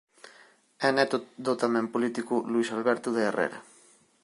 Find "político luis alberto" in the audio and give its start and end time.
1.93-3.09